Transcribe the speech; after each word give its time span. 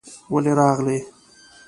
ولې 0.33 0.51
راغلې؟ 0.59 0.97